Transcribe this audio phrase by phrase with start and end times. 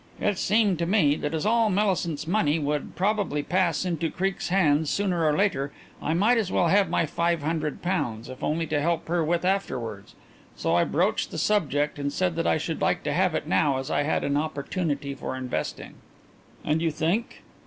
[0.19, 4.89] It seemed to me that as all Millicent's money would probably pass into Creake's hands
[4.89, 8.81] sooner or later I might as well have my five hundred pounds, if only to
[8.81, 10.15] help her with afterwards.
[10.55, 13.77] So I broached the subject and said that I should like to have it now
[13.77, 15.93] as I had an opportunity for investing."
[16.65, 17.43] "And you think?"